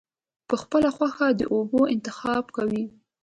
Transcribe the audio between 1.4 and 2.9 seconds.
اوبو انتخاب کوي-